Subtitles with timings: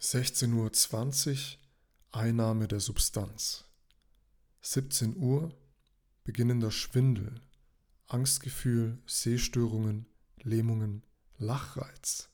[0.00, 1.58] 16.20 Uhr
[2.12, 3.66] Einnahme der Substanz.
[4.62, 5.54] 17 Uhr
[6.24, 7.42] beginnender Schwindel,
[8.06, 10.06] Angstgefühl, Sehstörungen,
[10.42, 11.04] Lähmungen,
[11.36, 12.30] Lachreiz.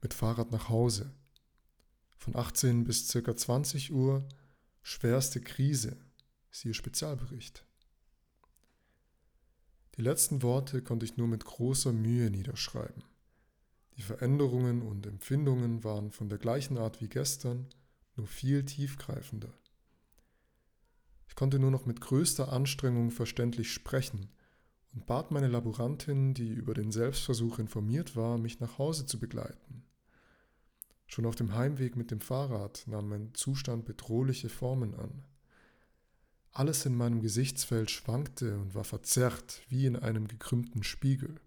[0.00, 1.12] Mit Fahrrad nach Hause.
[2.16, 3.36] Von 18 bis ca.
[3.36, 4.26] 20 Uhr
[4.80, 5.98] schwerste Krise,
[6.50, 7.66] siehe Spezialbericht.
[9.98, 13.04] Die letzten Worte konnte ich nur mit großer Mühe niederschreiben.
[13.96, 17.66] Die Veränderungen und Empfindungen waren von der gleichen Art wie gestern,
[18.16, 19.52] nur viel tiefgreifender.
[21.28, 24.30] Ich konnte nur noch mit größter Anstrengung verständlich sprechen
[24.92, 29.84] und bat meine Laborantin, die über den Selbstversuch informiert war, mich nach Hause zu begleiten.
[31.06, 35.24] Schon auf dem Heimweg mit dem Fahrrad nahm mein Zustand bedrohliche Formen an.
[36.52, 41.40] Alles in meinem Gesichtsfeld schwankte und war verzerrt wie in einem gekrümmten Spiegel.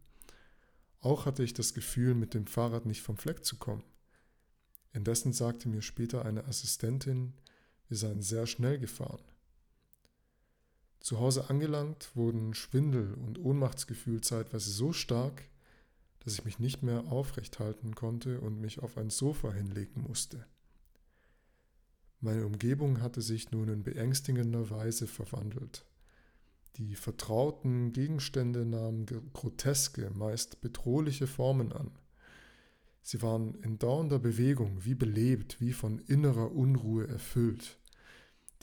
[1.03, 3.84] Auch hatte ich das Gefühl, mit dem Fahrrad nicht vom Fleck zu kommen.
[4.94, 7.33] Indessen sagte mir später eine Assistentin,
[7.89, 9.22] wir seien sehr schnell gefahren.
[11.02, 15.44] Zu Hause angelangt wurden Schwindel und Ohnmachtsgefühl zeitweise so stark,
[16.22, 20.45] dass ich mich nicht mehr aufrecht halten konnte und mich auf ein Sofa hinlegen musste.
[22.22, 25.83] Meine Umgebung hatte sich nun in beängstigender Weise verwandelt.
[26.77, 31.91] Die vertrauten Gegenstände nahmen groteske, meist bedrohliche Formen an.
[33.02, 37.77] Sie waren in dauernder Bewegung, wie belebt, wie von innerer Unruhe erfüllt.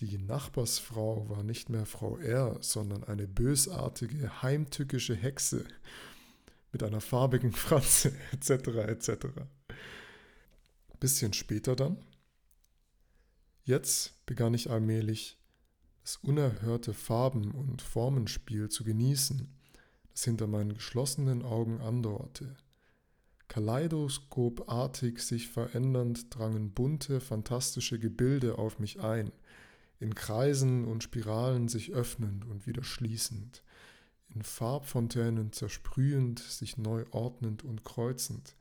[0.01, 5.67] Die Nachbarsfrau war nicht mehr Frau R., sondern eine bösartige, heimtückische Hexe
[6.73, 8.51] mit einer farbigen Fratze, etc.,
[8.89, 9.27] etc.
[10.99, 11.99] Bisschen später dann.
[13.65, 15.40] Jetzt begann ich allmählich
[16.11, 19.47] das unerhörte Farben- und Formenspiel zu genießen,
[20.11, 22.57] das hinter meinen geschlossenen Augen andauerte.
[23.47, 29.31] Kaleidoskopartig sich verändernd drangen bunte, fantastische Gebilde auf mich ein,
[30.01, 33.63] in Kreisen und Spiralen sich öffnend und wieder schließend,
[34.35, 38.57] in Farbfontänen zersprühend, sich neu ordnend und kreuzend,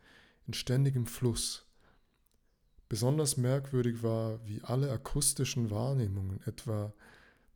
[0.46, 1.66] in ständigem Fluss.
[2.90, 6.94] Besonders merkwürdig war, wie alle akustischen Wahrnehmungen, etwa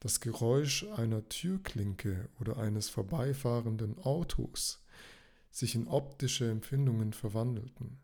[0.04, 4.84] das Geräusch einer Türklinke oder eines vorbeifahrenden Autos
[5.50, 8.00] sich in optische Empfindungen verwandelten.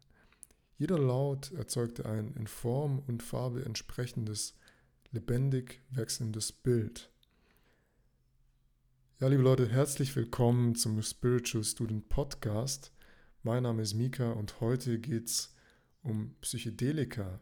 [0.77, 4.55] Jeder Laut erzeugte ein in Form und Farbe entsprechendes,
[5.11, 7.11] lebendig wechselndes Bild.
[9.19, 12.93] Ja, liebe Leute, herzlich willkommen zum Spiritual Student Podcast.
[13.43, 15.53] Mein Name ist Mika und heute geht es
[16.01, 17.41] um Psychedelika.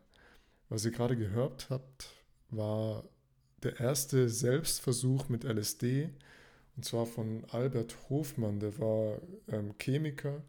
[0.68, 2.16] Was ihr gerade gehört habt,
[2.50, 3.08] war
[3.64, 6.10] der erste Selbstversuch mit LSD,
[6.76, 10.44] und zwar von Albert Hofmann, der war ähm, Chemiker,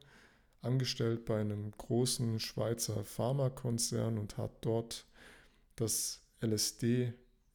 [0.60, 5.06] angestellt bei einem großen Schweizer Pharmakonzern und hat dort
[5.76, 7.12] das LSD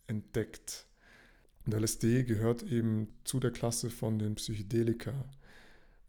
[0.07, 0.85] entdeckt.
[1.65, 5.13] Und LSD gehört eben zu der Klasse von den Psychedelika.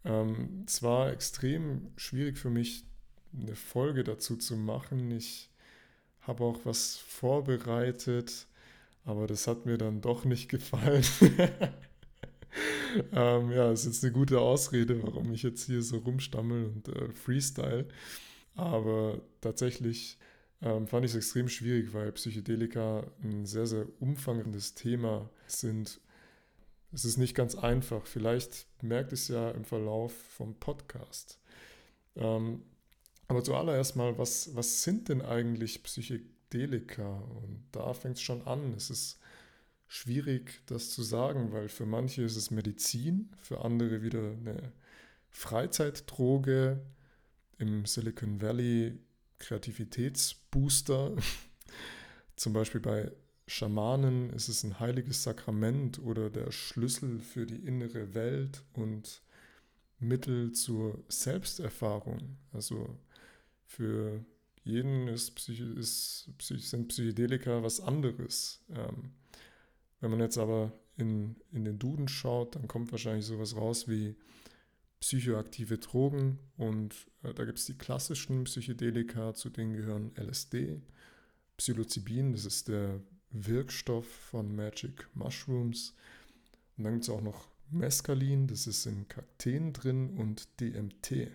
[0.03, 2.85] Ähm, es war extrem schwierig für mich,
[3.33, 5.11] eine Folge dazu zu machen.
[5.11, 5.49] Ich
[6.21, 8.47] habe auch was vorbereitet,
[9.05, 11.05] aber das hat mir dann doch nicht gefallen.
[13.13, 16.87] ähm, ja, es ist jetzt eine gute Ausrede, warum ich jetzt hier so rumstammel und
[16.89, 17.87] äh, freestyle.
[18.55, 20.17] Aber tatsächlich
[20.61, 25.99] ähm, fand ich es extrem schwierig, weil Psychedelika ein sehr, sehr umfangrendes Thema sind.
[26.91, 28.07] Es ist nicht ganz einfach.
[28.07, 31.39] Vielleicht merkt es ja im Verlauf vom Podcast.
[32.15, 32.63] Ähm,
[33.27, 36.34] aber zuallererst mal, was, was sind denn eigentlich Psychedelika?
[36.49, 37.19] Psychedelika.
[37.41, 38.73] Und da fängt es schon an.
[38.73, 39.19] Es ist
[39.87, 44.71] schwierig, das zu sagen, weil für manche ist es Medizin, für andere wieder eine
[45.29, 46.81] Freizeitdroge,
[47.57, 48.99] im Silicon Valley
[49.39, 51.15] Kreativitätsbooster.
[52.35, 53.11] Zum Beispiel bei
[53.47, 59.21] Schamanen ist es ein heiliges Sakrament oder der Schlüssel für die innere Welt und
[59.99, 62.37] Mittel zur Selbsterfahrung.
[62.51, 62.97] Also
[63.63, 64.25] für
[64.65, 68.63] jeden ist, Psych ist, sind Psychedelika was anderes.
[68.69, 69.11] Ähm,
[70.01, 74.15] wenn man jetzt aber in, in den Duden schaut, dann kommt wahrscheinlich sowas raus wie
[74.99, 80.81] psychoaktive Drogen und äh, da gibt es die klassischen Psychedelika, zu denen gehören LSD,
[81.57, 85.93] Psilocybin, das ist der Wirkstoff von Magic Mushrooms
[86.77, 91.29] und dann gibt es auch noch Mescalin, das ist in Kakteen drin und DMT.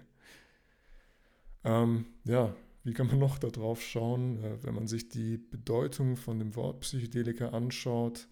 [1.62, 6.38] Ähm, ja, wie kann man noch darauf schauen, äh, wenn man sich die Bedeutung von
[6.38, 8.28] dem Wort Psychedelika anschaut?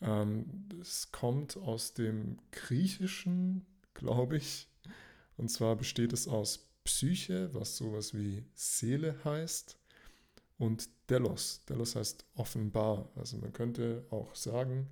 [0.00, 4.68] Ähm, es kommt aus dem Griechischen, glaube ich.
[5.36, 9.78] Und zwar besteht es aus Psyche, was sowas wie Seele heißt,
[10.58, 11.60] und Delos.
[11.68, 13.10] Delos heißt offenbar.
[13.16, 14.88] Also man könnte auch sagen,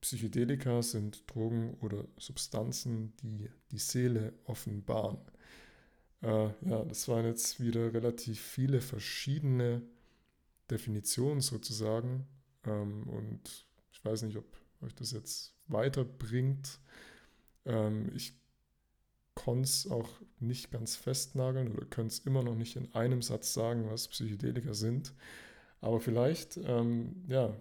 [0.00, 5.18] Psychedelika sind Drogen oder Substanzen, die die Seele offenbaren.
[6.22, 9.82] Äh, ja, das waren jetzt wieder relativ viele verschiedene
[10.70, 12.26] Definitionen sozusagen.
[12.64, 14.46] Ähm, und ich weiß nicht, ob
[14.82, 16.80] euch das jetzt weiterbringt.
[17.64, 18.34] Ähm, ich
[19.34, 20.08] konnte es auch
[20.40, 24.74] nicht ganz festnageln oder könnte es immer noch nicht in einem Satz sagen, was Psychedelika
[24.74, 25.14] sind.
[25.80, 27.56] Aber vielleicht, ähm, ja,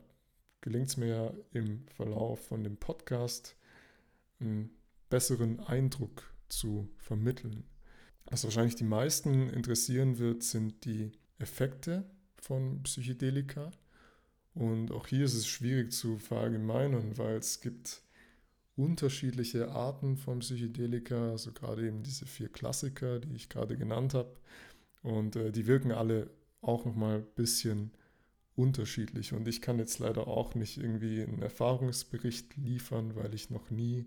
[0.62, 3.56] gelingt es mir ja im Verlauf von dem Podcast
[4.40, 4.72] einen
[5.10, 7.64] besseren Eindruck zu vermitteln.
[8.30, 12.04] Was wahrscheinlich die meisten interessieren wird, sind die Effekte
[12.36, 13.72] von Psychedelika.
[14.54, 18.02] Und auch hier ist es schwierig zu verallgemeinern, weil es gibt
[18.76, 24.36] unterschiedliche Arten von Psychedelika, also gerade eben diese vier Klassiker, die ich gerade genannt habe.
[25.04, 26.30] Und äh, die wirken alle
[26.62, 27.92] auch nochmal ein bisschen
[28.56, 29.34] unterschiedlich.
[29.34, 34.06] Und ich kann jetzt leider auch nicht irgendwie einen Erfahrungsbericht liefern, weil ich noch nie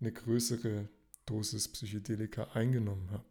[0.00, 0.88] eine größere
[1.26, 3.24] Dosis Psychedelika eingenommen habe.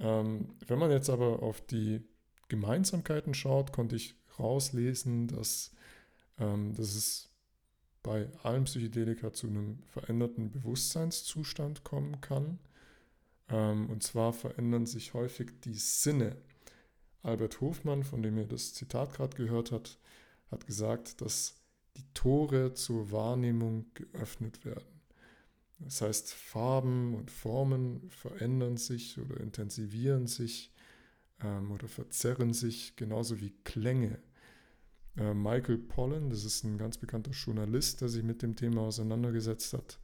[0.00, 2.02] Ähm, wenn man jetzt aber auf die
[2.48, 5.72] Gemeinsamkeiten schaut, konnte ich rauslesen, dass,
[6.38, 7.30] ähm, dass es
[8.02, 12.58] bei allen Psychedelika zu einem veränderten Bewusstseinszustand kommen kann.
[13.48, 16.36] Ähm, und zwar verändern sich häufig die Sinne.
[17.22, 19.98] Albert Hofmann, von dem ihr das Zitat gerade gehört habt,
[20.50, 21.56] hat gesagt, dass
[21.96, 24.89] die Tore zur Wahrnehmung geöffnet werden.
[25.80, 30.72] Das heißt, Farben und Formen verändern sich oder intensivieren sich
[31.42, 34.18] ähm, oder verzerren sich, genauso wie Klänge.
[35.16, 39.72] Äh, Michael Pollan, das ist ein ganz bekannter Journalist, der sich mit dem Thema auseinandergesetzt
[39.72, 39.98] hat,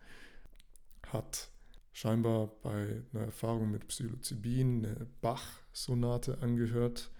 [1.09, 1.51] hat
[1.93, 7.11] scheinbar bei einer Erfahrung mit Psilocybin eine Bach-Sonate angehört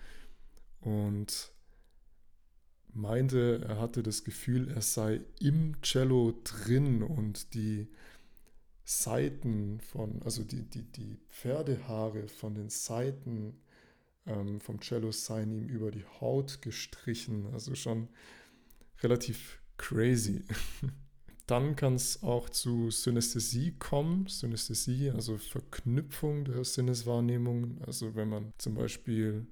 [0.81, 1.53] und
[2.93, 7.89] meinte, er hatte das Gefühl, er sei im Cello drin und die
[8.89, 13.59] Seiten von, also die, die, die Pferdehaare von den Seiten
[14.27, 17.53] ähm, vom Cello seien ihm über die Haut gestrichen.
[17.53, 18.09] Also schon
[19.03, 20.45] relativ crazy.
[21.49, 24.29] Dann kann es auch zu Synästhesie kommen.
[24.29, 27.83] Synästhesie, also Verknüpfung der Sinneswahrnehmung.
[27.85, 29.49] Also wenn man zum Beispiel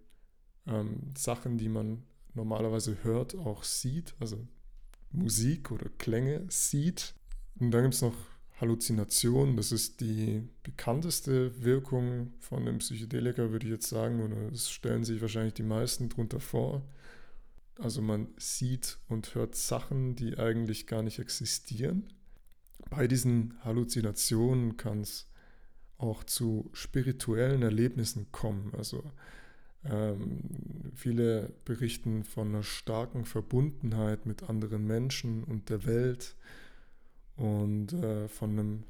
[0.69, 2.04] ähm, Sachen, die man
[2.34, 4.46] normalerweise hört, auch sieht, also
[5.10, 7.16] Musik oder Klänge sieht.
[7.58, 8.14] Und dann gibt es noch
[8.60, 14.70] Halluzination, das ist die bekannteste Wirkung von einem Psychedelika, würde ich jetzt sagen, oder das
[14.70, 16.82] stellen sich wahrscheinlich die meisten drunter vor.
[17.80, 22.04] Also man sieht und hört Sachen, die eigentlich gar nicht existieren.
[22.90, 25.28] Bei diesen Halluzinationen kann es
[25.98, 28.72] auch zu spirituellen Erlebnissen kommen.
[28.76, 29.02] Also
[29.84, 36.36] ähm, viele berichten von einer starken Verbundenheit mit anderen Menschen und der Welt
[37.36, 38.84] und äh, von einem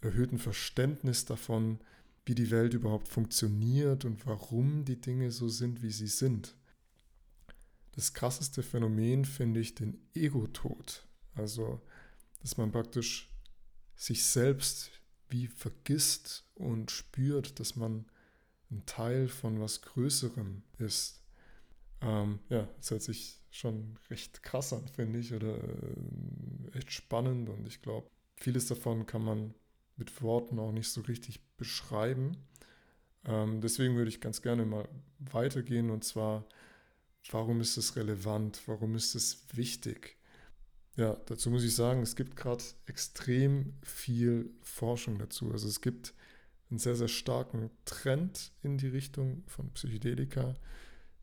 [0.00, 1.78] erhöhten Verständnis davon,
[2.24, 6.56] wie die Welt überhaupt funktioniert und warum die Dinge so sind, wie sie sind.
[7.92, 11.06] Das krasseste Phänomen finde ich den Ego-Tod.
[11.34, 11.80] Also,
[12.40, 13.28] dass man praktisch
[13.94, 14.90] sich selbst
[15.28, 18.06] wie vergisst und spürt, dass man
[18.70, 21.22] ein Teil von was Größerem ist.
[22.00, 27.48] Ähm, ja, das hört sich schon recht krass an, finde ich, oder äh, echt spannend
[27.48, 29.54] und ich glaube, vieles davon kann man
[29.96, 32.36] mit Worten auch nicht so richtig beschreiben.
[33.24, 34.88] Ähm, deswegen würde ich ganz gerne mal
[35.18, 36.44] weitergehen und zwar,
[37.30, 38.62] warum ist es relevant?
[38.66, 40.16] Warum ist es wichtig?
[40.96, 45.50] Ja, dazu muss ich sagen, es gibt gerade extrem viel Forschung dazu.
[45.50, 46.14] Also es gibt
[46.68, 50.54] einen sehr, sehr starken Trend in die Richtung von Psychedelika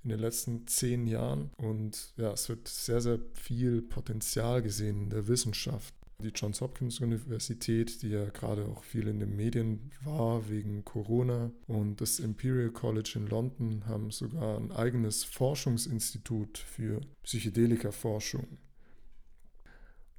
[0.03, 1.51] in den letzten zehn Jahren.
[1.57, 5.93] Und ja, es wird sehr, sehr viel Potenzial gesehen in der Wissenschaft.
[6.21, 11.51] Die Johns Hopkins Universität, die ja gerade auch viel in den Medien war wegen Corona,
[11.67, 18.57] und das Imperial College in London haben sogar ein eigenes Forschungsinstitut für Psychedelika-Forschung.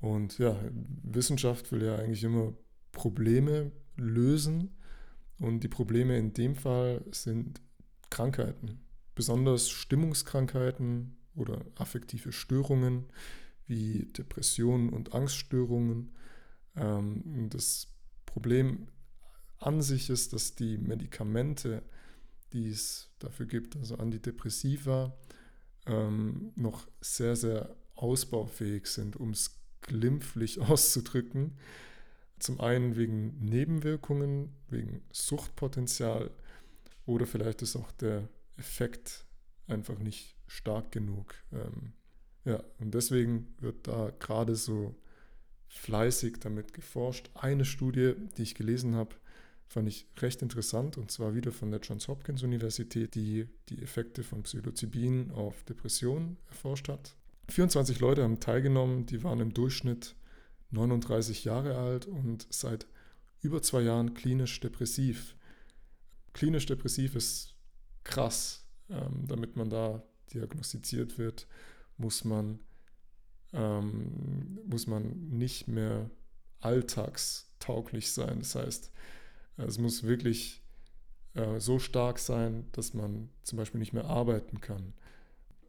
[0.01, 0.59] Und ja,
[1.03, 2.55] Wissenschaft will ja eigentlich immer
[2.93, 4.71] Probleme lösen.
[5.39, 7.61] Und die Probleme in dem Fall sind
[8.09, 8.81] Krankheiten
[9.14, 13.07] besonders Stimmungskrankheiten oder affektive Störungen
[13.67, 16.12] wie Depressionen und Angststörungen.
[16.76, 17.88] Ähm, das
[18.26, 18.88] Problem
[19.59, 21.83] an sich ist, dass die Medikamente,
[22.52, 25.17] die es dafür gibt, also Antidepressiva,
[25.87, 31.57] ähm, noch sehr, sehr ausbaufähig sind, um es glimpflich auszudrücken.
[32.38, 36.31] Zum einen wegen Nebenwirkungen, wegen Suchtpotenzial
[37.05, 38.29] oder vielleicht ist auch der
[38.61, 39.25] Effekt
[39.67, 41.35] einfach nicht stark genug.
[41.52, 41.93] Ähm,
[42.45, 44.95] ja, und deswegen wird da gerade so
[45.69, 47.31] fleißig damit geforscht.
[47.35, 49.14] Eine Studie, die ich gelesen habe,
[49.69, 54.25] fand ich recht interessant und zwar wieder von der Johns Hopkins Universität, die die Effekte
[54.25, 57.14] von Psilocybin auf Depressionen erforscht hat.
[57.49, 60.17] 24 Leute haben teilgenommen, die waren im Durchschnitt
[60.73, 62.87] 39 Jahre alt und seit
[63.43, 65.37] über zwei Jahren klinisch depressiv.
[66.33, 67.50] Klinisch depressiv ist
[68.11, 68.67] krass.
[68.88, 70.02] Ähm, damit man da
[70.35, 71.47] diagnostiziert wird,
[71.97, 72.59] muss man,
[73.52, 76.11] ähm, muss man nicht mehr
[76.61, 78.40] alltagstauglich sein.
[78.40, 78.90] Das heißt,
[79.59, 80.62] es muss wirklich
[81.35, 84.93] äh, so stark sein, dass man zum Beispiel nicht mehr arbeiten kann.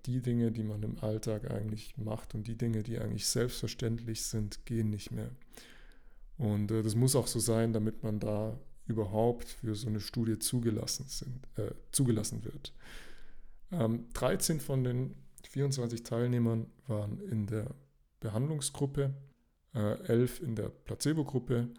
[0.07, 4.65] Die Dinge, die man im Alltag eigentlich macht und die Dinge, die eigentlich selbstverständlich sind,
[4.65, 5.29] gehen nicht mehr.
[6.37, 8.57] Und äh, das muss auch so sein, damit man da
[8.91, 12.73] überhaupt für so eine Studie zugelassen, sind, äh, zugelassen wird.
[13.71, 15.15] Ähm, 13 von den
[15.49, 17.73] 24 Teilnehmern waren in der
[18.19, 19.13] Behandlungsgruppe,
[19.73, 21.69] äh, 11 in der Placebo-Gruppe.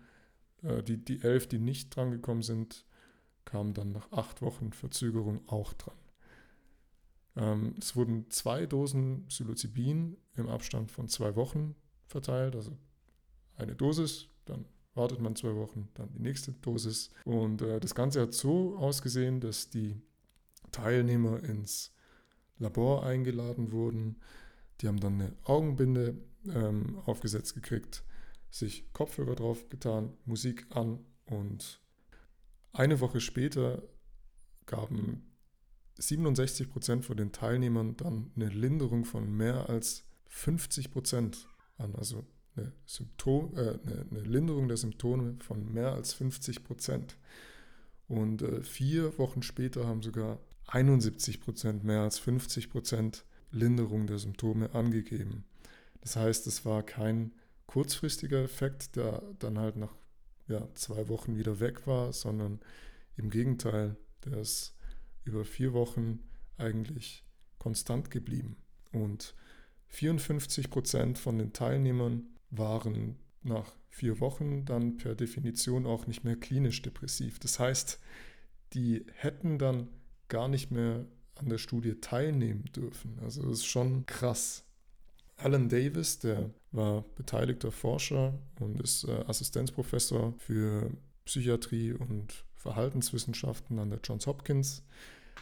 [0.63, 2.85] Äh, die, die 11, die nicht drangekommen sind,
[3.45, 5.97] kamen dann nach acht Wochen Verzögerung auch dran.
[7.37, 11.75] Ähm, es wurden zwei Dosen Psilocybin im Abstand von zwei Wochen
[12.07, 12.77] verteilt, also
[13.57, 17.11] eine Dosis, dann wartet man zwei Wochen, dann die nächste Dosis.
[17.25, 20.01] Und äh, das Ganze hat so ausgesehen, dass die
[20.71, 21.93] Teilnehmer ins
[22.59, 24.17] Labor eingeladen wurden.
[24.81, 26.17] Die haben dann eine Augenbinde
[26.49, 28.05] ähm, aufgesetzt gekriegt,
[28.51, 31.81] sich Kopfhörer drauf getan, Musik an und
[32.73, 33.83] eine Woche später
[34.67, 35.33] gaben
[35.99, 42.25] 67 Prozent von den Teilnehmern dann eine Linderung von mehr als 50 Prozent an, also
[42.57, 47.17] eine, Symptom, äh, eine, eine, Linderung der Symptome von mehr als 50 Prozent.
[48.09, 54.19] Und äh, vier Wochen später haben sogar 71 Prozent, mehr als 50 Prozent Linderung der
[54.19, 55.45] Symptome angegeben.
[56.01, 57.33] Das heißt, es war kein
[57.67, 59.95] kurzfristiger Effekt, der dann halt nach
[60.49, 62.61] ja, zwei Wochen wieder weg war, sondern
[63.17, 64.75] im Gegenteil, der ist
[65.25, 66.21] über vier Wochen
[66.59, 67.25] eigentlich
[67.59, 68.57] konstant geblieben.
[68.93, 69.35] Und
[69.89, 76.37] 54 Prozent von den Teilnehmern waren nach vier Wochen dann per Definition auch nicht mehr
[76.37, 77.39] klinisch depressiv.
[77.41, 77.99] Das heißt,
[78.73, 79.89] die hätten dann
[80.29, 81.05] gar nicht mehr
[81.35, 83.19] an der Studie teilnehmen dürfen.
[83.23, 84.65] Also das ist schon krass.
[85.37, 90.91] Alan Davis, der war beteiligter Forscher und ist äh, Assistenzprofessor für
[91.25, 94.85] Psychiatrie und Verhaltenswissenschaften an der Johns Hopkins.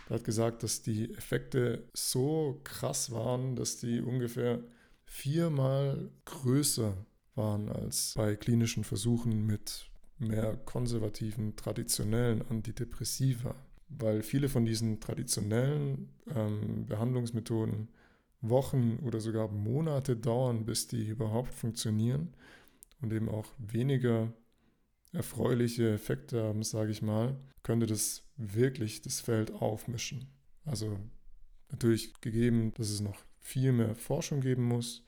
[0.09, 4.61] Der hat gesagt, dass die Effekte so krass waren, dass die ungefähr
[5.11, 6.95] viermal größer
[7.35, 13.55] waren als bei klinischen Versuchen mit mehr konservativen, traditionellen Antidepressiva
[13.90, 17.88] weil viele von diesen traditionellen ähm, Behandlungsmethoden
[18.40, 22.35] Wochen oder sogar Monate dauern, bis die überhaupt funktionieren
[23.02, 24.33] und eben auch weniger
[25.12, 30.29] erfreuliche Effekte haben, sage ich mal, könnte das wirklich das Feld aufmischen.
[30.64, 30.99] Also
[31.71, 35.05] natürlich gegeben, dass es noch viel mehr Forschung geben muss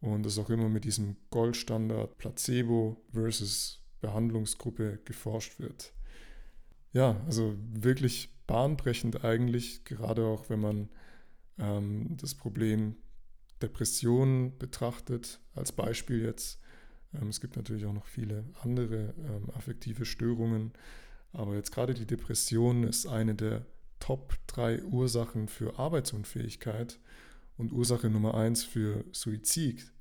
[0.00, 5.94] und dass auch immer mit diesem Goldstandard Placebo versus Behandlungsgruppe geforscht wird
[6.94, 10.88] ja, also wirklich bahnbrechend eigentlich, gerade auch wenn man
[11.58, 12.96] ähm, das Problem
[13.60, 16.60] Depressionen betrachtet, als Beispiel jetzt.
[17.12, 20.72] Ähm, es gibt natürlich auch noch viele andere ähm, affektive Störungen,
[21.32, 23.66] aber jetzt gerade die Depression ist eine der
[23.98, 27.00] Top 3 Ursachen für Arbeitsunfähigkeit
[27.56, 29.92] und Ursache Nummer 1 für Suizid.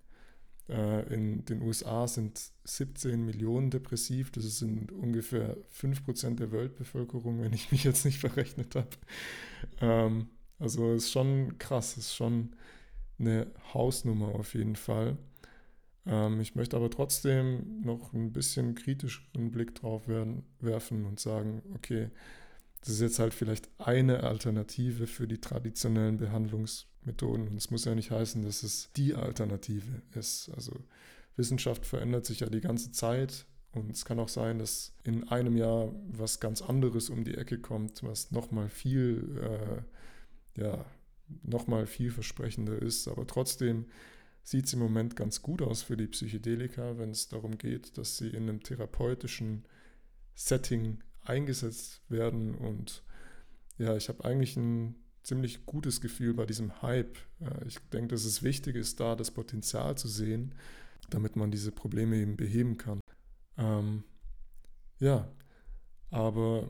[0.69, 4.31] Äh, in den USA sind 17 Millionen depressiv.
[4.31, 8.89] Das sind ungefähr 5% der Weltbevölkerung, wenn ich mich jetzt nicht verrechnet habe.
[9.81, 10.29] Ähm,
[10.59, 12.55] also ist schon krass, ist schon
[13.19, 15.17] eine Hausnummer auf jeden Fall.
[16.05, 22.09] Ähm, ich möchte aber trotzdem noch ein bisschen kritischeren Blick drauf werfen und sagen, okay,
[22.81, 26.17] das ist jetzt halt vielleicht eine Alternative für die traditionellen
[27.03, 27.47] Behandlungsmethoden.
[27.47, 30.49] Und es muss ja nicht heißen, dass es die Alternative ist.
[30.55, 30.73] Also
[31.35, 33.45] Wissenschaft verändert sich ja die ganze Zeit.
[33.71, 37.59] Und es kann auch sein, dass in einem Jahr was ganz anderes um die Ecke
[37.59, 40.85] kommt, was nochmal viel, äh, ja,
[41.43, 43.07] nochmal vielversprechender ist.
[43.07, 43.87] Aber trotzdem
[44.43, 48.17] sieht es im Moment ganz gut aus für die Psychedelika, wenn es darum geht, dass
[48.17, 49.65] sie in einem therapeutischen
[50.35, 52.53] Setting eingesetzt werden.
[52.53, 53.03] Und
[53.79, 57.17] ja, ich habe eigentlich ein ziemlich gutes Gefühl bei diesem Hype.
[57.65, 60.53] Ich denke, dass es wichtig ist, da das Potenzial zu sehen,
[61.09, 62.99] damit man diese Probleme eben beheben kann.
[63.57, 64.03] Ähm,
[64.99, 65.31] ja,
[66.09, 66.69] aber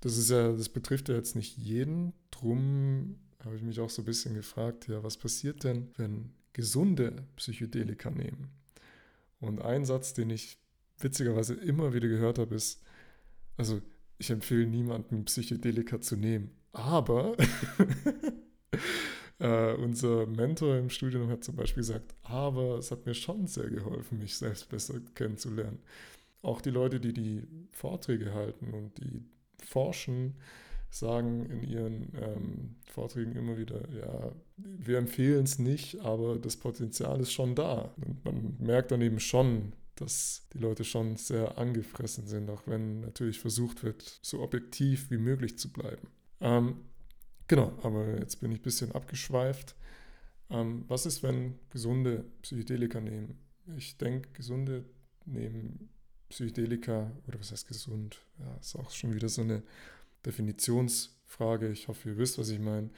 [0.00, 2.12] das ist ja, das betrifft ja jetzt nicht jeden.
[2.30, 7.24] Drum habe ich mich auch so ein bisschen gefragt, ja, was passiert denn, wenn gesunde
[7.36, 8.50] Psychedelika nehmen?
[9.40, 10.58] Und ein Satz, den ich
[10.98, 12.82] witzigerweise immer wieder gehört habe, ist,
[13.56, 13.80] also
[14.18, 17.36] ich empfehle niemandem Psychedelika zu nehmen, aber
[19.38, 23.70] äh, unser Mentor im Studium hat zum Beispiel gesagt, aber es hat mir schon sehr
[23.70, 25.80] geholfen, mich selbst besser kennenzulernen.
[26.42, 29.24] Auch die Leute, die die Vorträge halten und die
[29.64, 30.36] forschen,
[30.90, 37.20] sagen in ihren ähm, Vorträgen immer wieder, ja, wir empfehlen es nicht, aber das Potenzial
[37.20, 37.94] ist schon da.
[37.96, 43.00] Und man merkt dann eben schon, dass die Leute schon sehr angefressen sind, auch wenn
[43.00, 46.08] natürlich versucht wird, so objektiv wie möglich zu bleiben.
[46.40, 46.76] Ähm,
[47.46, 49.74] genau, aber jetzt bin ich ein bisschen abgeschweift.
[50.50, 53.38] Ähm, was ist, wenn gesunde Psychedelika nehmen?
[53.76, 54.84] Ich denke, gesunde
[55.24, 55.90] nehmen
[56.28, 58.18] Psychedelika, oder was heißt gesund?
[58.38, 59.62] Ja, ist auch schon wieder so eine
[60.24, 61.70] Definitionsfrage.
[61.70, 62.90] Ich hoffe, ihr wisst, was ich meine.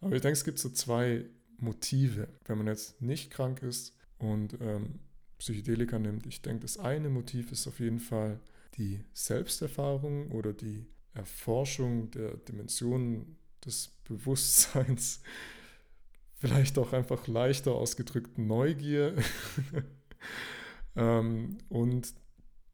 [0.00, 1.24] Aber ich denke, es gibt so zwei
[1.58, 4.98] Motive, wenn man jetzt nicht krank ist und ähm,
[5.38, 6.26] Psychedelika nimmt.
[6.26, 8.40] Ich denke, das eine Motiv ist auf jeden Fall
[8.76, 15.22] die Selbsterfahrung oder die Erforschung der Dimensionen des Bewusstseins.
[16.34, 19.14] Vielleicht auch einfach leichter ausgedrückt Neugier.
[20.96, 22.12] ähm, und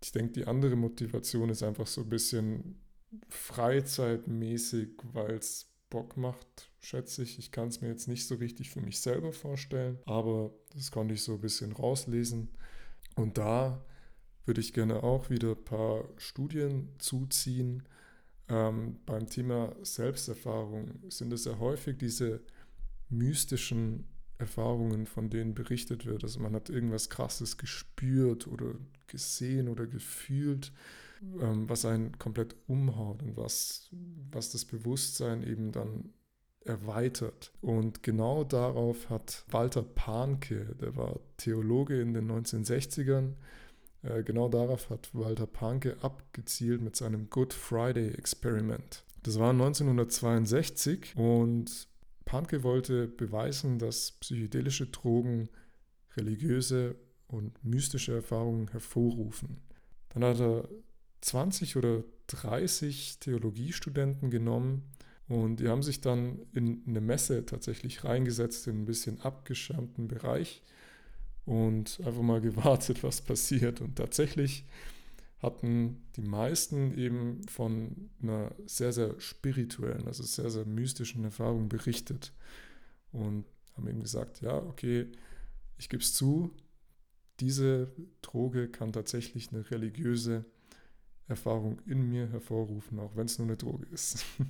[0.03, 2.81] ich denke, die andere Motivation ist einfach so ein bisschen
[3.29, 7.39] freizeitmäßig, weil es Bock macht, schätze ich.
[7.39, 11.15] Ich kann es mir jetzt nicht so richtig für mich selber vorstellen, aber das konnte
[11.15, 12.49] ich so ein bisschen rauslesen.
[13.17, 13.85] Und da
[14.45, 17.83] würde ich gerne auch wieder ein paar Studien zuziehen.
[18.49, 22.41] Ähm, beim Thema Selbsterfahrung sind es ja häufig diese
[23.11, 24.07] mystischen
[24.39, 26.23] Erfahrungen, von denen berichtet wird.
[26.23, 28.75] Also man hat irgendwas Krasses gespürt oder
[29.07, 30.73] gesehen oder gefühlt,
[31.41, 33.91] ähm, was einen komplett umhaut und was,
[34.31, 36.13] was das Bewusstsein eben dann
[36.65, 37.53] erweitert.
[37.61, 43.35] Und genau darauf hat Walter Pahnke, der war Theologe in den 1960ern, äh,
[44.23, 49.05] genau darauf hat Walter Pahnke abgezielt mit seinem Good Friday Experiment.
[49.23, 51.89] Das war 1962 und
[52.25, 55.49] Pahnke wollte beweisen, dass psychedelische Drogen
[56.17, 59.61] religiöse und mystische Erfahrungen hervorrufen.
[60.11, 60.69] Dann hat er
[61.21, 64.83] 20 oder 30 Theologiestudenten genommen
[65.29, 70.63] und die haben sich dann in eine Messe tatsächlich reingesetzt, in ein bisschen abgeschirmten Bereich
[71.49, 73.81] und einfach mal gewartet, was passiert.
[73.81, 74.67] Und tatsächlich
[75.39, 82.33] hatten die meisten eben von einer sehr, sehr spirituellen, also sehr, sehr mystischen Erfahrung berichtet
[83.13, 85.07] und haben eben gesagt, ja, okay,
[85.79, 86.55] ich gebe es zu,
[87.41, 90.45] diese Droge kann tatsächlich eine religiöse
[91.29, 94.25] Erfahrung in mir hervorrufen, auch wenn es nur eine Droge ist.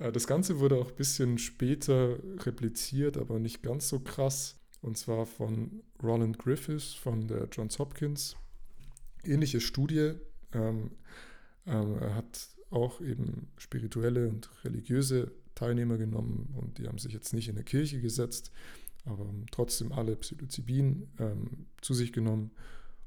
[0.00, 4.57] Äh, das Ganze wurde auch ein bisschen später repliziert, aber nicht ganz so krass.
[4.80, 8.36] Und zwar von Roland Griffiths von der Johns Hopkins
[9.24, 10.14] ähnliche Studie.
[10.52, 10.90] Ähm,
[11.66, 17.48] ähm, hat auch eben spirituelle und religiöse Teilnehmer genommen und die haben sich jetzt nicht
[17.48, 18.50] in der Kirche gesetzt,
[19.04, 22.52] aber trotzdem alle Psilocybin ähm, zu sich genommen.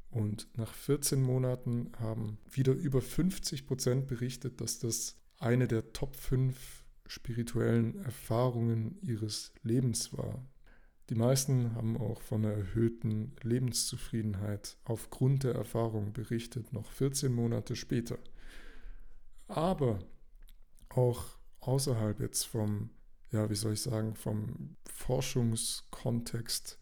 [0.10, 6.16] Und nach 14 Monaten haben wieder über 50 Prozent berichtet, dass das eine der Top
[6.16, 10.46] 5 spirituellen Erfahrungen ihres Lebens war.
[11.12, 17.76] Die meisten haben auch von einer erhöhten Lebenszufriedenheit aufgrund der Erfahrung berichtet, noch 14 Monate
[17.76, 18.18] später.
[19.50, 20.00] Aber
[20.88, 21.26] auch
[21.60, 22.92] außerhalb jetzt vom,
[23.30, 26.80] ja, wie soll ich sagen, vom Forschungskontext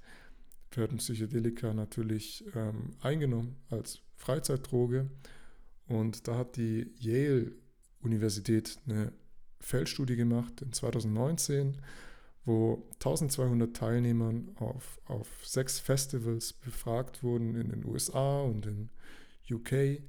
[0.76, 5.10] werden Psychedelika natürlich ähm, eingenommen als Freizeitdroge.
[5.88, 9.12] Und da hat die Yale-Universität eine
[9.60, 11.82] Feldstudie gemacht in 2019
[12.50, 18.90] wo 1200 Teilnehmer auf, auf sechs Festivals befragt wurden in den USA und in
[19.52, 20.02] UK,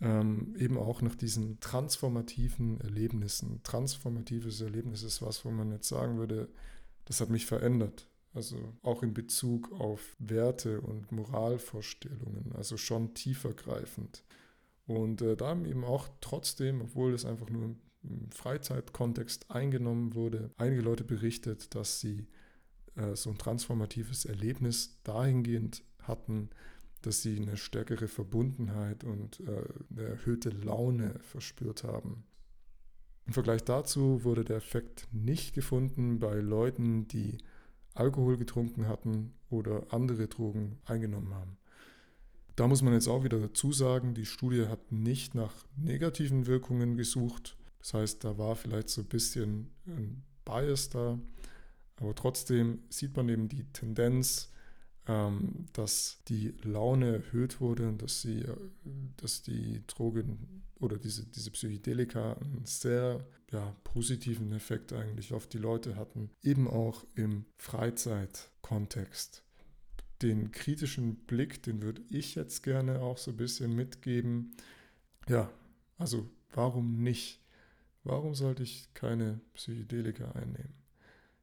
[0.00, 3.60] ähm, eben auch nach diesen transformativen Erlebnissen.
[3.64, 6.48] Transformatives Erlebnis ist was, wo man jetzt sagen würde,
[7.04, 8.08] das hat mich verändert.
[8.32, 14.24] Also auch in Bezug auf Werte und Moralvorstellungen, also schon tiefergreifend.
[14.86, 20.50] Und äh, da haben eben auch trotzdem, obwohl es einfach nur im Freizeitkontext eingenommen wurde.
[20.56, 22.26] Einige Leute berichtet, dass sie
[22.96, 26.50] äh, so ein transformatives Erlebnis dahingehend hatten,
[27.02, 32.24] dass sie eine stärkere Verbundenheit und äh, eine erhöhte Laune verspürt haben.
[33.26, 37.36] Im Vergleich dazu wurde der Effekt nicht gefunden bei Leuten, die
[37.92, 41.58] Alkohol getrunken hatten oder andere Drogen eingenommen haben.
[42.56, 46.96] Da muss man jetzt auch wieder dazu sagen, die Studie hat nicht nach negativen Wirkungen
[46.96, 47.57] gesucht,
[47.88, 51.18] das heißt, da war vielleicht so ein bisschen ein Bias da.
[51.96, 54.52] Aber trotzdem sieht man eben die Tendenz,
[55.06, 58.44] ähm, dass die Laune erhöht wurde und dass, sie,
[59.16, 65.56] dass die Drogen oder diese, diese Psychedelika einen sehr ja, positiven Effekt eigentlich auf die
[65.56, 69.44] Leute hatten, eben auch im Freizeitkontext.
[70.20, 74.52] Den kritischen Blick, den würde ich jetzt gerne auch so ein bisschen mitgeben.
[75.26, 75.50] Ja,
[75.96, 77.37] also warum nicht?
[78.08, 80.72] Warum sollte ich keine Psychedelika einnehmen?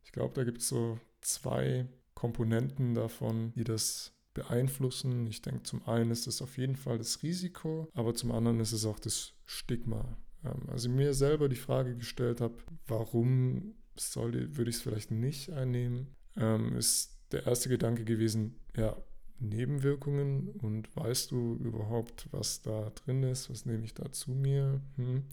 [0.03, 5.27] Ich glaube, da gibt es so zwei Komponenten davon, die das beeinflussen.
[5.27, 8.71] Ich denke, zum einen ist es auf jeden Fall das Risiko, aber zum anderen ist
[8.71, 10.17] es auch das Stigma.
[10.43, 12.55] Ähm, also mir selber die Frage gestellt habe,
[12.87, 18.97] warum soll, würde ich es vielleicht nicht einnehmen, ähm, ist der erste Gedanke gewesen, ja,
[19.37, 24.81] Nebenwirkungen und weißt du überhaupt, was da drin ist, was nehme ich da zu mir?
[24.95, 25.25] Hm.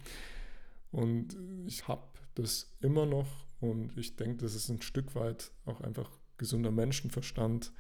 [0.93, 3.29] Und ich habe das immer noch
[3.61, 7.73] und ich denke, das ist ein Stück weit auch einfach gesunder Menschenverstand,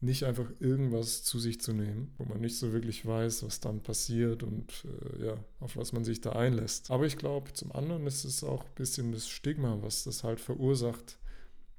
[0.00, 3.82] nicht einfach irgendwas zu sich zu nehmen, wo man nicht so wirklich weiß, was dann
[3.82, 6.90] passiert und äh, ja, auf was man sich da einlässt.
[6.90, 10.40] Aber ich glaube, zum anderen ist es auch ein bisschen das Stigma, was das halt
[10.40, 11.18] verursacht.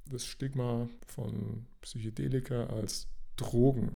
[0.05, 3.93] Das Stigma von Psychedelika als Drogen.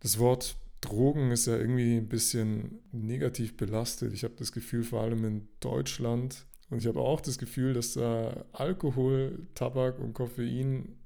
[0.00, 0.56] Das Wort
[0.86, 4.12] Drogen ist ja irgendwie ein bisschen negativ belastet.
[4.12, 6.46] Ich habe das Gefühl, vor allem in Deutschland.
[6.70, 10.96] Und ich habe auch das Gefühl, dass da Alkohol, Tabak und Koffein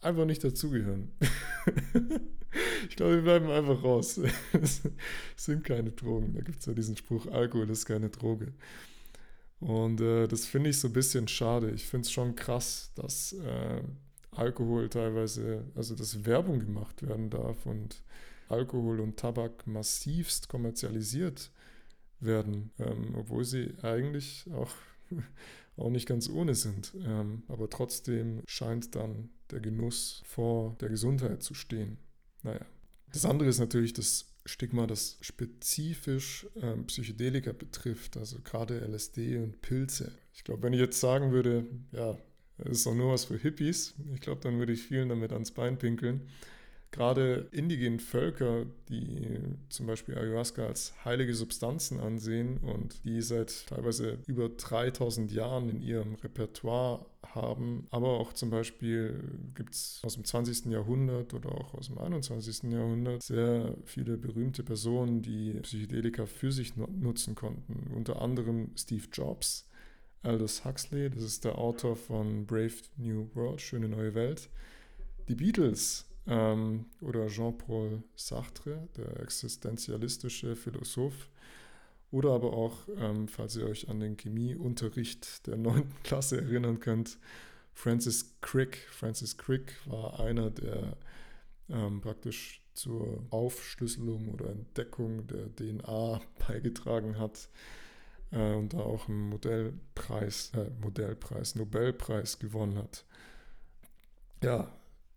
[0.00, 1.12] einfach nicht dazugehören.
[2.88, 4.20] ich glaube, wir bleiben einfach raus.
[4.52, 4.82] Es
[5.36, 6.34] sind keine Drogen.
[6.34, 8.52] Da gibt es ja diesen Spruch, Alkohol ist keine Droge.
[9.58, 11.70] Und äh, das finde ich so ein bisschen schade.
[11.70, 13.82] Ich finde es schon krass, dass äh,
[14.32, 18.02] Alkohol teilweise, also dass Werbung gemacht werden darf und
[18.50, 21.50] Alkohol und Tabak massivst kommerzialisiert
[22.20, 24.70] werden, ähm, obwohl sie eigentlich auch
[25.76, 26.92] auch nicht ganz ohne sind.
[27.04, 31.98] Ähm, aber trotzdem scheint dann der Genuss vor der Gesundheit zu stehen.
[32.42, 32.64] Naja.
[33.12, 39.60] Das andere ist natürlich das Stigma, das spezifisch ähm, Psychedelika betrifft, also gerade LSD und
[39.60, 40.12] Pilze.
[40.34, 42.16] Ich glaube, wenn ich jetzt sagen würde, ja,
[42.58, 45.50] das ist doch nur was für Hippies, ich glaube, dann würde ich vielen damit ans
[45.50, 46.28] Bein pinkeln
[46.92, 54.18] gerade indigenen Völker, die zum Beispiel Ayahuasca als heilige Substanzen ansehen und die seit teilweise
[54.26, 59.22] über 3000 Jahren in ihrem Repertoire haben, aber auch zum Beispiel
[59.54, 60.66] gibt es aus dem 20.
[60.66, 62.72] Jahrhundert oder auch aus dem 21.
[62.72, 67.92] Jahrhundert sehr viele berühmte Personen, die Psychedelika für sich nutzen konnten.
[67.94, 69.68] Unter anderem Steve Jobs,
[70.22, 74.48] Aldous Huxley, das ist der Autor von Brave New World, Schöne neue Welt.
[75.28, 81.28] Die Beatles ähm, oder Jean-Paul Sartre, der existenzialistische Philosoph,
[82.10, 85.84] oder aber auch, ähm, falls ihr euch an den Chemieunterricht der 9.
[86.02, 87.18] Klasse erinnern könnt,
[87.72, 88.78] Francis Crick.
[88.90, 90.96] Francis Crick war einer, der
[91.68, 97.48] ähm, praktisch zur Aufschlüsselung oder Entdeckung der DNA beigetragen hat
[98.32, 103.04] äh, und da auch einen Modellpreis, äh, Modellpreis, Nobelpreis gewonnen hat.
[104.42, 104.72] Ja,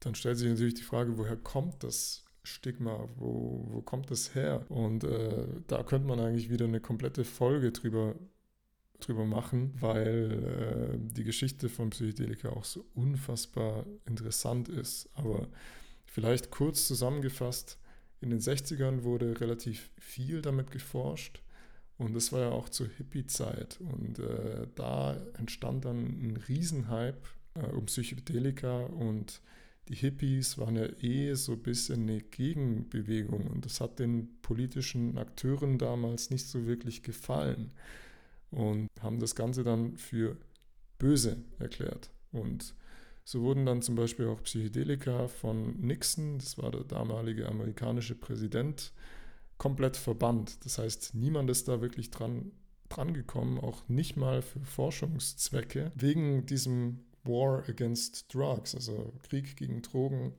[0.05, 4.65] dann stellt sich natürlich die Frage, woher kommt das Stigma, wo, wo kommt das her?
[4.69, 8.15] Und äh, da könnte man eigentlich wieder eine komplette Folge drüber,
[8.99, 15.09] drüber machen, weil äh, die Geschichte von Psychedelika auch so unfassbar interessant ist.
[15.13, 15.47] Aber
[16.05, 17.79] vielleicht kurz zusammengefasst,
[18.19, 21.41] in den 60ern wurde relativ viel damit geforscht.
[21.97, 23.79] Und das war ja auch zur Hippie-Zeit.
[23.79, 27.21] Und äh, da entstand dann ein Riesenhype
[27.53, 29.41] äh, um Psychedelika und
[29.89, 35.17] die Hippies waren ja eh so ein bisschen eine Gegenbewegung und das hat den politischen
[35.17, 37.71] Akteuren damals nicht so wirklich gefallen
[38.51, 40.37] und haben das Ganze dann für
[40.99, 42.11] böse erklärt.
[42.31, 42.75] Und
[43.25, 48.91] so wurden dann zum Beispiel auch Psychedelika von Nixon, das war der damalige amerikanische Präsident,
[49.57, 50.65] komplett verbannt.
[50.65, 52.51] Das heißt, niemand ist da wirklich dran,
[53.13, 60.33] gekommen, auch nicht mal für Forschungszwecke, wegen diesem War Against Drugs, also Krieg gegen Drogen.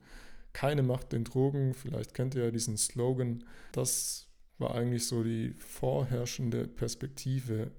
[0.53, 3.43] Keine Macht den Drogen, vielleicht kennt ihr ja diesen Slogan.
[3.71, 7.71] Das war eigentlich so die vorherrschende Perspektive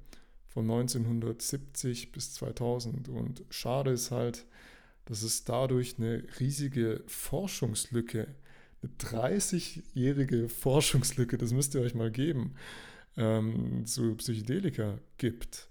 [0.47, 3.09] von 1970 bis 2000.
[3.09, 4.47] Und schade ist halt,
[5.07, 8.29] dass es dadurch eine riesige Forschungslücke,
[8.83, 12.55] eine 30-jährige Forschungslücke, das müsst ihr euch mal geben,
[13.16, 15.69] ähm, zu Psychedelika gibt.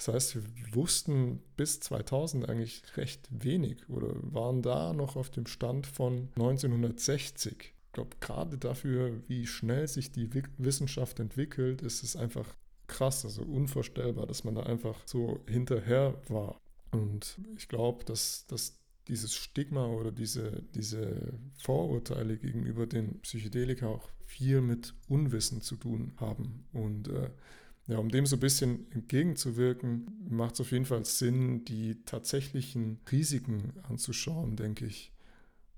[0.00, 5.46] Das heißt, wir wussten bis 2000 eigentlich recht wenig oder waren da noch auf dem
[5.46, 7.52] Stand von 1960.
[7.58, 12.46] Ich glaube, gerade dafür, wie schnell sich die Wissenschaft entwickelt, ist es einfach
[12.86, 16.58] krass, also unvorstellbar, dass man da einfach so hinterher war.
[16.92, 24.08] Und ich glaube, dass, dass dieses Stigma oder diese, diese Vorurteile gegenüber den Psychedelika auch
[24.24, 26.64] viel mit Unwissen zu tun haben.
[26.72, 27.28] Und äh,
[27.90, 33.00] ja, um dem so ein bisschen entgegenzuwirken, macht es auf jeden Fall Sinn, die tatsächlichen
[33.10, 35.12] Risiken anzuschauen, denke ich.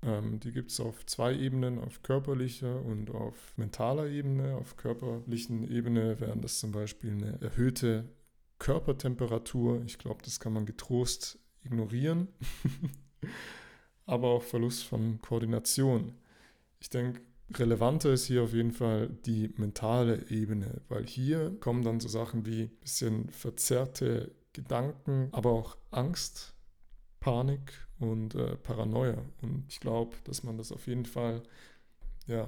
[0.03, 4.57] Ähm, die gibt es auf zwei Ebenen, auf körperlicher und auf mentaler Ebene.
[4.57, 8.07] Auf körperlichen Ebene wären das zum Beispiel eine erhöhte
[8.59, 9.81] Körpertemperatur.
[9.85, 12.27] Ich glaube, das kann man getrost ignorieren.
[14.05, 16.13] Aber auch Verlust von Koordination.
[16.79, 17.21] Ich denke,
[17.59, 22.45] relevanter ist hier auf jeden Fall die mentale Ebene, weil hier kommen dann so Sachen
[22.45, 26.53] wie ein bisschen verzerrte Gedanken, aber auch Angst,
[27.19, 29.17] Panik und äh, Paranoia.
[29.41, 31.41] Und ich glaube, dass man das auf jeden Fall,
[32.27, 32.47] ja,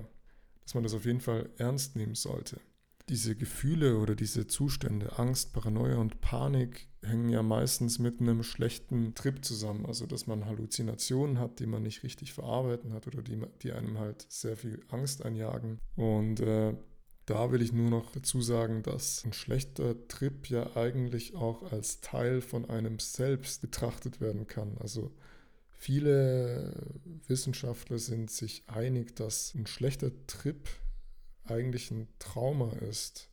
[0.64, 2.60] dass man das auf jeden Fall ernst nehmen sollte.
[3.10, 9.14] Diese Gefühle oder diese Zustände, Angst, Paranoia und Panik, hängen ja meistens mit einem schlechten
[9.14, 9.86] Trip zusammen.
[9.86, 14.00] Also, dass man Halluzinationen hat, die man nicht richtig verarbeiten hat oder die, die einem
[14.00, 15.80] halt sehr viel Angst einjagen.
[15.96, 16.74] Und äh,
[17.26, 22.02] da will ich nur noch dazu sagen, dass ein schlechter Trip ja eigentlich auch als
[22.02, 24.78] Teil von einem selbst betrachtet werden kann.
[24.80, 25.12] Also
[25.72, 26.74] viele
[27.28, 30.70] Wissenschaftler sind sich einig, dass ein schlechter Trip
[31.48, 33.30] eigentlich ein Trauma ist,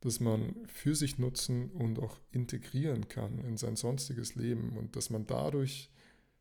[0.00, 5.10] das man für sich nutzen und auch integrieren kann in sein sonstiges Leben und dass
[5.10, 5.90] man dadurch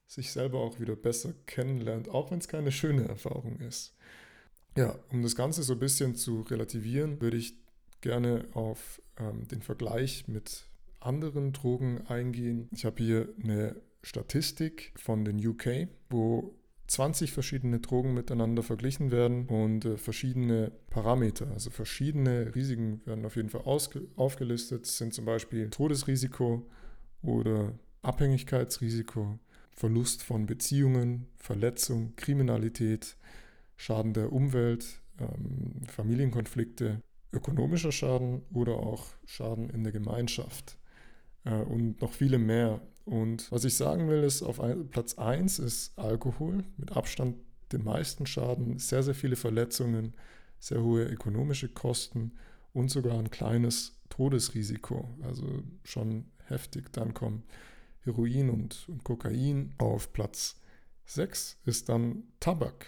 [0.08, 3.96] sich selber auch wieder besser kennenlernt, auch wenn es keine schöne Erfahrung ist.
[4.78, 7.56] Ja, um das Ganze so ein bisschen zu relativieren, würde ich
[8.02, 10.66] gerne auf ähm, den Vergleich mit
[11.00, 12.68] anderen Drogen eingehen.
[12.72, 16.54] Ich habe hier eine Statistik von den UK, wo
[16.88, 23.36] 20 verschiedene Drogen miteinander verglichen werden und äh, verschiedene Parameter, also verschiedene Risiken werden auf
[23.36, 24.84] jeden Fall aufgelistet.
[24.84, 26.66] Das sind zum Beispiel Todesrisiko
[27.22, 29.40] oder Abhängigkeitsrisiko,
[29.72, 33.18] Verlust von Beziehungen, Verletzung, Kriminalität,
[33.78, 37.02] Schaden der Umwelt, ähm, Familienkonflikte,
[37.34, 40.78] ökonomischer Schaden oder auch Schaden in der Gemeinschaft
[41.46, 42.82] äh, und noch viele mehr.
[43.06, 47.38] Und was ich sagen will, ist, auf Platz 1 ist Alkohol, mit Abstand
[47.72, 50.16] den meisten Schaden, sehr, sehr viele Verletzungen,
[50.60, 52.34] sehr hohe ökonomische Kosten
[52.74, 56.92] und sogar ein kleines Todesrisiko, also schon heftig.
[56.94, 57.44] Dann kommen
[58.02, 59.74] Heroin und, und Kokain.
[59.78, 60.56] Auf Platz
[61.06, 62.88] 6 ist dann Tabak.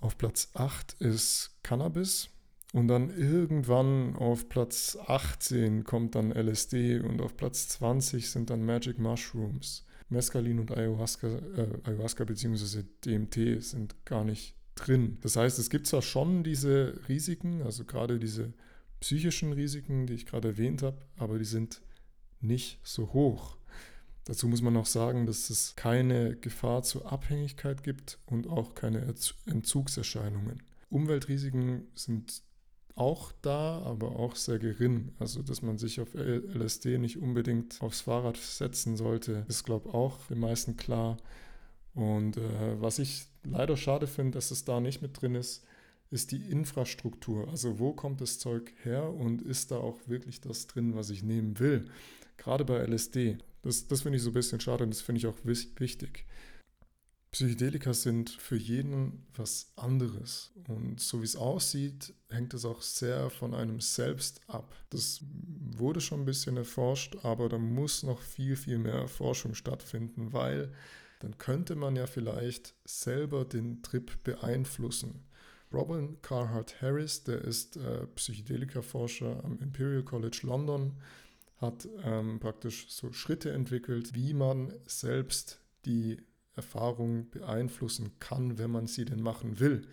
[0.00, 2.28] Auf Platz 8 ist Cannabis
[2.72, 8.64] und dann irgendwann auf Platz 18 kommt dann LSD und auf Platz 20 sind dann
[8.64, 9.84] Magic Mushrooms.
[10.08, 12.84] Mescalin und Ayahuasca, äh, Ayahuasca bzw.
[13.04, 15.18] DMT sind gar nicht drin.
[15.22, 18.52] Das heißt, es gibt zwar schon diese Risiken, also gerade diese
[19.00, 21.80] psychischen Risiken, die ich gerade erwähnt habe, aber die sind
[22.40, 23.56] nicht so hoch.
[24.24, 29.14] Dazu muss man noch sagen, dass es keine Gefahr zur Abhängigkeit gibt und auch keine
[29.46, 30.62] Entzugserscheinungen.
[30.90, 32.42] Umweltrisiken sind
[32.96, 35.12] auch da, aber auch sehr gering.
[35.18, 39.94] Also, dass man sich auf LSD nicht unbedingt aufs Fahrrad setzen sollte, ist, glaube ich,
[39.94, 41.18] auch den meisten klar.
[41.94, 45.64] Und äh, was ich leider schade finde, dass es da nicht mit drin ist,
[46.10, 47.48] ist die Infrastruktur.
[47.48, 51.22] Also wo kommt das Zeug her und ist da auch wirklich das drin, was ich
[51.22, 51.86] nehmen will?
[52.38, 53.38] Gerade bei LSD.
[53.62, 56.26] Das, das finde ich so ein bisschen schade und das finde ich auch wichtig.
[57.36, 60.52] Psychedelika sind für jeden was anderes.
[60.68, 64.74] Und so wie es aussieht, hängt es auch sehr von einem selbst ab.
[64.88, 65.20] Das
[65.76, 70.72] wurde schon ein bisschen erforscht, aber da muss noch viel, viel mehr Forschung stattfinden, weil
[71.20, 75.26] dann könnte man ja vielleicht selber den Trip beeinflussen.
[75.70, 80.94] Robin Carhart Harris, der ist äh, Psychedelika-Forscher am Imperial College London,
[81.58, 86.16] hat ähm, praktisch so Schritte entwickelt, wie man selbst die
[86.56, 89.86] Erfahrung beeinflussen kann, wenn man sie denn machen will.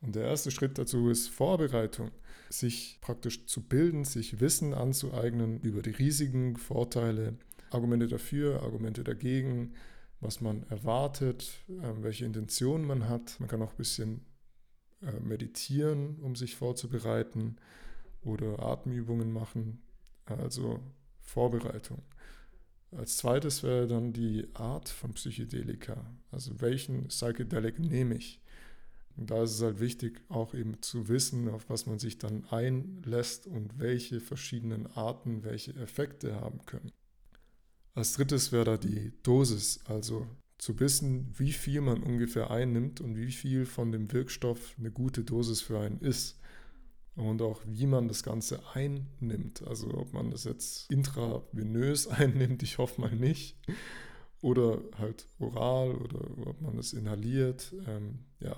[0.00, 2.10] Und der erste Schritt dazu ist Vorbereitung,
[2.48, 7.34] sich praktisch zu bilden, sich Wissen anzueignen über die Risiken, Vorteile,
[7.70, 9.74] Argumente dafür, Argumente dagegen,
[10.20, 13.38] was man erwartet, ähm, welche Intentionen man hat.
[13.40, 14.24] Man kann auch ein bisschen
[15.02, 17.56] äh, meditieren, um sich vorzubereiten
[18.22, 19.82] oder Atemübungen machen,
[20.24, 20.80] also
[21.20, 22.02] Vorbereitung.
[22.96, 28.40] Als zweites wäre dann die Art von Psychedelika, also welchen Psychedelic nehme ich.
[29.16, 32.44] Und da ist es halt wichtig, auch eben zu wissen, auf was man sich dann
[32.46, 36.90] einlässt und welche verschiedenen Arten welche Effekte haben können.
[37.94, 40.26] Als drittes wäre da die Dosis, also
[40.58, 45.22] zu wissen, wie viel man ungefähr einnimmt und wie viel von dem Wirkstoff eine gute
[45.22, 46.38] Dosis für einen ist
[47.16, 49.66] und auch wie man das Ganze einnimmt.
[49.66, 53.56] Also ob man das jetzt intravenös einnimmt, ich hoffe mal nicht.
[54.42, 57.74] oder halt oral oder ob man es inhaliert.
[57.86, 58.56] Ähm, ja.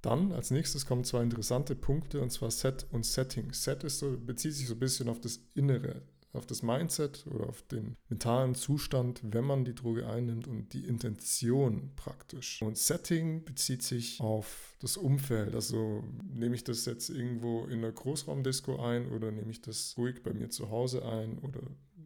[0.00, 3.52] Dann als nächstes kommen zwei interessante Punkte und zwar Set und Setting.
[3.52, 6.02] Set ist so, bezieht sich so ein bisschen auf das Innere,
[6.32, 10.84] auf das Mindset oder auf den mentalen Zustand, wenn man die Droge einnimmt und die
[10.86, 12.62] Intention praktisch.
[12.62, 15.54] Und Setting bezieht sich auf das Umfeld.
[15.54, 20.22] Also nehme ich das jetzt irgendwo in einer Großraumdisco ein oder nehme ich das ruhig
[20.22, 21.60] bei mir zu Hause ein oder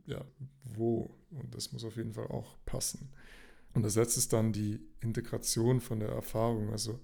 [0.06, 0.24] ja,
[0.64, 1.14] wo.
[1.30, 3.10] Und das muss auf jeden Fall auch passen.
[3.74, 6.70] Und das letzte ist dann die Integration von der Erfahrung.
[6.70, 7.00] Also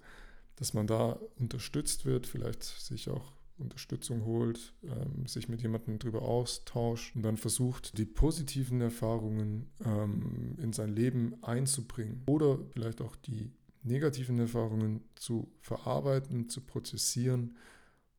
[0.56, 6.22] dass man da unterstützt wird, vielleicht sich auch Unterstützung holt, ähm, sich mit jemandem darüber
[6.22, 13.16] austauscht und dann versucht, die positiven Erfahrungen ähm, in sein Leben einzubringen oder vielleicht auch
[13.16, 13.50] die
[13.82, 17.56] negativen Erfahrungen zu verarbeiten, zu prozessieren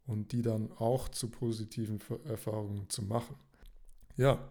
[0.06, 3.36] und die dann auch zu positiven Erfahrungen zu machen.
[4.18, 4.50] Ja,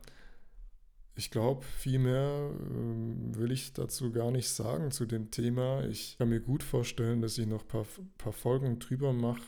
[1.15, 5.85] ich glaube, viel mehr äh, will ich dazu gar nicht sagen zu dem Thema.
[5.85, 9.43] Ich kann mir gut vorstellen, dass ich noch ein paar, paar Folgen drüber mache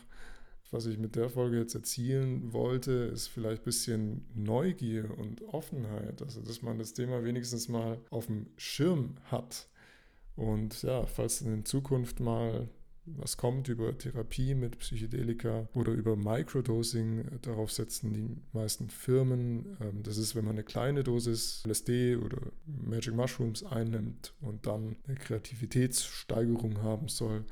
[0.71, 6.21] was ich mit der Folge jetzt erzielen wollte, ist vielleicht ein bisschen Neugier und Offenheit.
[6.21, 9.67] Also, dass man das Thema wenigstens mal auf dem Schirm hat.
[10.35, 12.67] Und ja, falls in Zukunft mal
[13.05, 19.77] was kommt über Therapie mit Psychedelika oder über Microdosing, darauf setzen die meisten Firmen.
[19.79, 24.95] Ähm, das ist, wenn man eine kleine Dosis LSD oder Magic Mushrooms einnimmt und dann
[25.07, 27.45] eine Kreativitätssteigerung haben soll.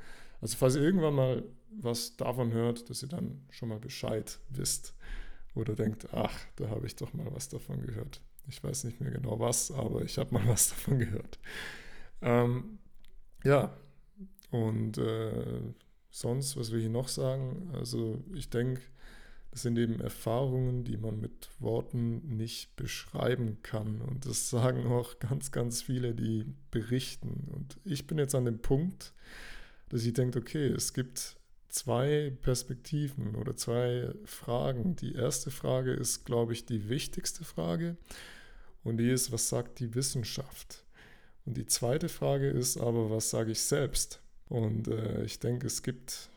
[0.44, 4.92] Also falls ihr irgendwann mal was davon hört, dass ihr dann schon mal Bescheid wisst
[5.54, 8.20] oder denkt, ach, da habe ich doch mal was davon gehört.
[8.46, 11.38] Ich weiß nicht mehr genau was, aber ich habe mal was davon gehört.
[12.20, 12.78] Ähm,
[13.42, 13.74] ja,
[14.50, 15.62] und äh,
[16.10, 17.70] sonst, was will ich noch sagen?
[17.72, 18.82] Also ich denke,
[19.50, 24.02] das sind eben Erfahrungen, die man mit Worten nicht beschreiben kann.
[24.02, 27.48] Und das sagen auch ganz, ganz viele, die berichten.
[27.50, 29.14] Und ich bin jetzt an dem Punkt,
[29.88, 31.36] dass ich denke, okay, es gibt
[31.68, 34.96] zwei Perspektiven oder zwei Fragen.
[34.96, 37.96] Die erste Frage ist, glaube ich, die wichtigste Frage
[38.84, 40.84] und die ist, was sagt die Wissenschaft?
[41.44, 44.20] Und die zweite Frage ist aber, was sage ich selbst?
[44.48, 46.30] Und äh, ich denke, es gibt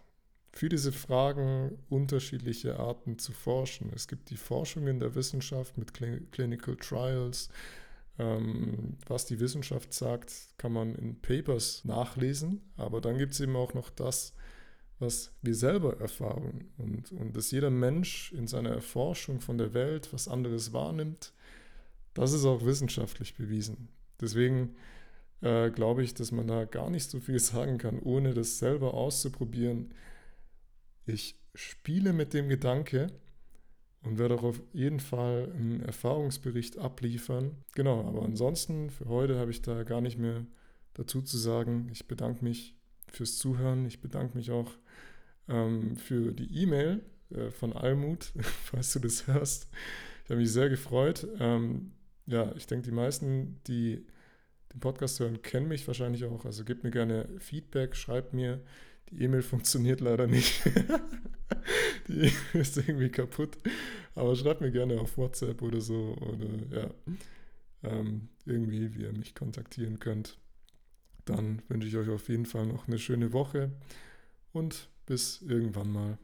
[0.52, 3.92] für diese Fragen unterschiedliche Arten zu forschen.
[3.96, 7.50] Es gibt die Forschung in der Wissenschaft mit Clinical Trials.
[8.20, 13.56] Ähm, was die Wissenschaft sagt, kann man in Papers nachlesen, aber dann gibt es eben
[13.56, 14.34] auch noch das,
[15.00, 20.12] was wir selber erfahren und, und dass jeder Mensch in seiner Erforschung von der Welt
[20.12, 21.34] was anderes wahrnimmt,
[22.16, 23.90] das ist auch wissenschaftlich bewiesen.
[24.20, 24.76] Deswegen
[25.42, 28.96] äh, glaube ich, dass man da gar nicht so viel sagen kann, ohne das selber
[28.96, 29.94] auszuprobieren.
[31.06, 33.12] Ich spiele mit dem Gedanke
[34.04, 37.56] und werde auch auf jeden Fall einen Erfahrungsbericht abliefern.
[37.76, 40.46] Genau, aber ansonsten für heute habe ich da gar nicht mehr
[40.94, 41.90] dazu zu sagen.
[41.92, 42.76] Ich bedanke mich
[43.12, 43.86] fürs Zuhören.
[43.86, 44.72] Ich bedanke mich auch
[45.48, 48.34] ähm, für die E-Mail äh, von Almut,
[48.64, 49.68] falls du das hörst.
[50.24, 51.28] Ich habe mich sehr gefreut.
[51.40, 51.92] Ähm,
[52.26, 54.06] ja, ich denke, die meisten, die
[54.74, 56.46] den Podcast hören, kennen mich wahrscheinlich auch.
[56.46, 58.62] Also gebt mir gerne Feedback, schreibt mir.
[59.12, 60.62] Die E-Mail funktioniert leider nicht.
[62.08, 63.58] die ist irgendwie kaputt.
[64.16, 66.16] Aber schreibt mir gerne auf WhatsApp oder so.
[66.16, 66.90] Oder ja,
[67.84, 70.38] ähm, irgendwie, wie ihr mich kontaktieren könnt.
[71.26, 73.72] Dann wünsche ich euch auf jeden Fall noch eine schöne Woche
[74.54, 76.18] und bis irgendwann mal.